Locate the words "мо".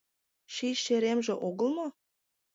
1.77-1.87